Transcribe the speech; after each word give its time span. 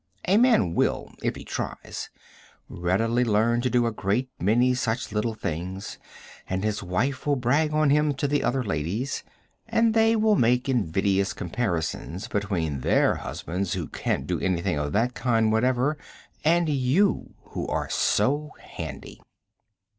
A 0.27 0.37
man 0.37 0.73
will, 0.73 1.11
if 1.21 1.35
he 1.35 1.43
tries, 1.45 2.09
readily 2.67 3.23
learn 3.23 3.61
to 3.61 3.69
do 3.69 3.85
a 3.85 3.91
great 3.91 4.29
many 4.39 4.73
such 4.73 5.11
little 5.11 5.35
things 5.35 5.99
and 6.49 6.63
his 6.63 6.81
wife 6.81 7.27
will 7.27 7.35
brag 7.35 7.71
on 7.71 7.91
him 7.91 8.15
to 8.15 8.41
other 8.41 8.63
ladies, 8.63 9.23
and 9.67 9.93
they 9.93 10.15
will 10.15 10.35
make 10.35 10.67
invidious 10.67 11.33
comparisons 11.33 12.27
between 12.27 12.79
their 12.79 13.13
husbands 13.17 13.73
who 13.73 13.85
can't 13.89 14.25
do 14.25 14.39
anything 14.39 14.79
of 14.79 14.91
that 14.93 15.13
kind 15.13 15.51
whatever, 15.51 15.99
and 16.43 16.67
you 16.67 17.35
who 17.51 17.67
are 17.67 17.87
"so 17.87 18.53
handy." 18.59 19.21